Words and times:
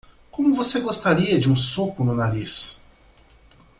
Como 0.31 0.51
você 0.51 0.79
gostaria 0.79 1.37
de 1.39 1.47
um 1.47 1.55
soco 1.55 2.03
no 2.03 2.15
nariz? 2.15 2.81